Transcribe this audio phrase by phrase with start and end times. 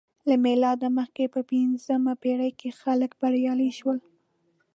[0.29, 3.97] له میلاده مخکې په پنځمه پېړۍ کې خلک بریالي شول